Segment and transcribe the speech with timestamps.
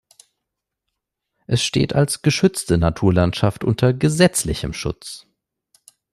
[1.45, 5.27] Es steht als geschützte Naturlandschaft unter gesetzlichem Schutz.